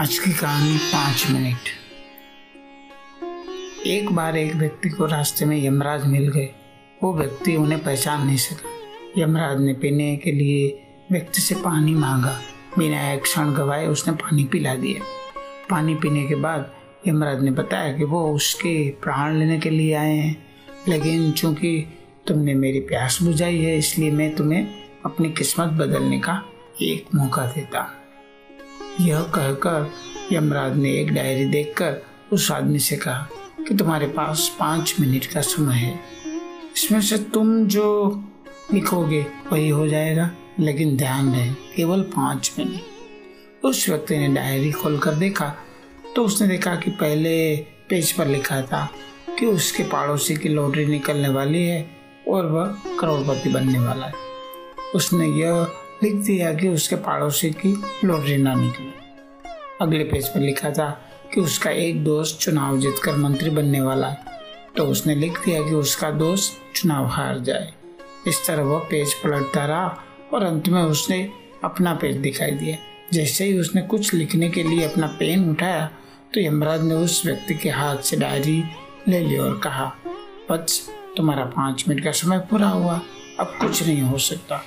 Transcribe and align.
आज 0.00 0.18
की 0.18 0.32
कहानी 0.32 0.78
पाँच 0.78 1.26
मिनट। 1.30 1.68
एक 3.86 4.12
बार 4.12 4.36
एक 4.36 4.54
व्यक्ति 4.54 4.88
को 4.88 5.06
रास्ते 5.06 5.44
में 5.44 5.64
यमराज 5.64 6.06
मिल 6.06 6.28
गए। 6.28 6.50
वो 7.02 7.14
व्यक्ति 7.14 7.56
उन्हें 7.56 7.84
पहचान 7.84 8.26
नहीं 8.26 8.36
सका। 8.36 8.68
यमराज 9.22 9.60
ने 9.60 9.74
पीने 9.74 10.16
के 10.16 10.32
लिए 10.32 10.86
व्यक्ति 11.10 11.40
से 11.40 11.54
पानी 11.54 11.94
मांगा। 11.94 12.40
बिना 12.78 13.12
एक 13.12 13.22
क्षण 13.22 13.52
गवाए 13.52 13.86
उसने 13.86 14.14
पानी 14.14 14.44
पिला 14.44 14.74
दिया। 14.74 15.02
पानी 15.70 15.94
पीने 15.94 16.26
के 16.26 16.34
बाद 16.34 16.72
यमराज 17.08 17.42
ने 17.42 17.50
बताया 17.50 17.92
कि 17.92 18.04
वो 18.04 18.32
उसके 18.32 18.90
प्राण 18.90 19.36
लेने 19.36 19.58
के 19.58 19.70
लिए 19.70 19.94
आए 19.94 20.16
हैं। 20.16 20.46
लेकिन 20.88 21.32
चूँकि 21.32 21.86
तुमने 22.28 22.54
मेरी 22.54 22.80
प्यास 22.80 23.18
बुझाई 23.22 23.58
है, 23.58 23.78
इसलिए 23.78 24.10
मैं 24.10 24.34
तुम्हें 24.36 24.66
अपनी 25.04 25.32
किस्मत 25.32 25.68
बदलने 25.68 26.20
का 26.20 26.42
एक 26.82 27.14
मौका 27.14 27.46
देता 27.46 27.80
हूँ। 27.80 28.05
यह 29.00 29.22
कहकर 29.22 29.90
यमराज 30.32 30.76
ने 30.76 30.92
एक 30.92 31.12
डायरी 31.14 31.44
देखकर 31.44 32.02
उस 32.32 32.50
आदमी 32.50 32.78
से 32.78 32.96
कहा 32.96 33.28
कि 33.68 33.74
तुम्हारे 33.74 34.06
पास 34.06 34.56
पाँच 34.60 34.94
मिनट 35.00 35.26
का 35.26 35.40
समय 35.40 35.74
है। 35.74 36.00
इसमें 36.76 37.00
से 37.00 37.18
तुम 37.18 37.66
जो 37.66 37.86
लिखोगे 38.72 39.20
वही 39.52 39.68
हो 39.68 39.86
जाएगा, 39.88 40.30
लेकिन 40.60 40.96
ध्यान 40.96 41.32
रहे, 41.32 41.50
केवल 41.76 42.02
पाँच 42.16 42.52
मिनट। 42.58 43.64
उस 43.64 43.88
व्यक्ति 43.88 44.18
ने 44.18 44.28
डायरी 44.28 44.72
खोलकर 44.72 45.14
देखा 45.14 45.54
तो 46.16 46.24
उसने 46.24 46.48
देखा 46.48 46.74
कि 46.74 46.90
पहले 46.90 47.56
पेज 47.88 48.12
पर 48.12 48.26
लिखा 48.26 48.60
था 48.62 48.88
कि 49.38 49.46
उसके 49.46 49.82
पड़ोसी 49.82 50.36
की 50.36 50.48
लॉटरी 50.48 50.86
निकलने 50.86 51.28
वाली 51.28 51.66
है 51.66 51.90
और 52.28 52.46
वह 52.46 52.76
करोड़पति 53.00 53.48
बनने 53.48 53.78
वाला 53.78 54.06
है। 54.06 54.12
उसने 54.94 55.26
यह 55.26 55.66
लिख 56.02 56.14
दिया 56.16 56.52
कि 56.54 56.68
उसके 56.68 56.96
पड़ोसी 56.96 57.50
की 57.50 57.72
लॉटरी 58.04 58.36
ना 58.36 58.54
निकले। 58.54 58.90
अगले 59.80 60.04
पेज 60.04 60.28
पर 60.28 60.40
लिखा 60.40 60.70
था 60.70 60.88
कि 61.34 61.40
उसका 61.40 61.70
एक 61.70 62.02
दोस्त 62.04 62.38
चुनाव 62.40 62.78
जीतकर 62.78 63.16
मंत्री 63.16 63.50
बनने 63.50 63.80
वाला 63.80 64.08
है। 64.08 64.34
तो 64.76 64.84
उसने 64.84 65.14
लिख 65.14 65.38
दिया 65.44 65.62
कि 65.62 65.74
उसका 65.74 66.10
दोस्त 66.10 66.58
चुनाव 66.76 67.06
हार 67.06 67.38
जाए। 67.38 67.72
इस 68.28 68.46
तरह 68.46 68.62
वह 68.62 68.78
पेज 68.90 69.14
पलटता 69.14 69.64
रहा 69.66 69.96
और 70.34 70.42
अंत 70.42 70.68
में 70.68 70.82
उसने 70.82 71.20
अपना 71.64 71.94
पेज 71.94 72.16
दिखाई 72.16 72.50
दिया। 72.52 72.76
जैसे 73.12 73.44
ही 73.44 73.58
उसने 73.58 73.82
कुछ 73.82 74.12
लिखने 74.14 74.48
के 74.50 74.62
लिए 74.62 74.84
अपना 74.84 75.06
पेन 75.18 75.50
उठाया 75.50 75.86
तो 76.34 76.40
यमराज 76.40 76.82
ने 76.82 76.94
उस 76.94 77.24
व्यक्ति 77.26 77.54
के 77.54 77.70
हाथ 77.70 77.96
से 77.96 78.16
डायरी 78.16 78.62
ले 79.08 79.20
ली 79.20 79.36
और 79.38 79.58
कहा 79.58 79.92
बच 80.50 80.80
तुम्हारा 81.16 81.44
पाँच 81.46 81.84
मिनट 81.88 82.04
का 82.04 82.12
समय 82.12 82.38
पूरा 82.50 82.68
हुआ। 82.68 83.00
अब 83.40 83.56
कुछ 83.60 83.82
नहीं 83.82 84.02
हो 84.02 84.18
सकता। 84.18 84.62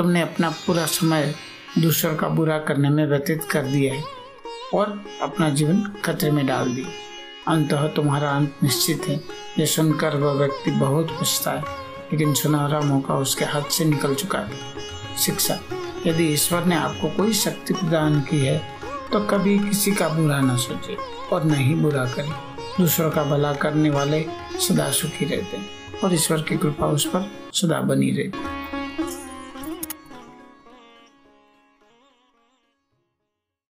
तुमने 0.00 0.20
अपना 0.20 0.48
पूरा 0.66 0.84
समय 0.86 1.34
दूसरों 1.78 2.14
का 2.16 2.28
बुरा 2.28 2.56
करने 2.58 2.90
में 2.90 3.04
व्यतीत 3.06 3.42
कर 3.44 3.62
दिया 3.62 3.94
है 3.94 4.02
और 4.74 4.92
अपना 5.22 5.48
जीवन 5.50 5.80
खतरे 6.04 6.30
में 6.30 6.46
डाल 6.46 6.68
दिया 6.68 7.52
अंततः 7.52 7.86
तुम्हारा 7.88 8.30
अंत 8.30 8.62
निश्चित 8.62 9.08
है। 9.08 9.18
यह 9.58 9.66
सुनकर 9.66 10.16
वह 10.16 10.32
व्यक्ति 10.32 10.70
बहुत 10.70 11.10
पछता 11.20 11.50
है, 11.50 11.64
लेकिन 12.12 12.32
सुनहरा 12.34 12.80
मौका 12.80 13.14
उसके 13.16 13.44
हाथ 13.44 13.68
से 13.70 13.84
निकल 13.84 14.14
चुका 14.14 14.38
है। 14.38 15.16
शिक्षा, 15.18 15.58
यदि 16.06 16.24
ईश्वर 16.24 16.64
ने 16.64 16.76
आपको 16.76 17.08
कोई 17.16 17.32
शक्ति 17.34 17.74
प्रदान 17.74 18.20
की 18.20 18.38
है 18.38 18.58
तो 19.12 19.20
कभी 19.26 19.58
किसी 19.58 19.92
का 19.92 20.08
बुरा 20.08 20.40
न 20.40 20.56
सोचे 20.56 20.96
और 21.32 21.44
न 21.44 21.54
ही 21.56 21.74
बुरा 21.74 22.04
करें। 22.06 22.32
दूसरों 22.78 23.10
का 23.10 23.24
भला 23.24 23.52
करने 23.56 23.90
वाले 23.90 24.24
सदा 24.60 24.90
सुखी 24.92 25.24
रहते 25.26 25.56
हैं 25.56 26.00
और 26.00 26.14
ईश्वर 26.14 26.42
की 26.42 26.56
कृपा 26.56 26.86
उस 26.88 27.06
पर 27.06 27.30
सदा 27.54 27.80
बनी 27.82 28.10
रहती 28.12 28.38
है। 28.38 28.59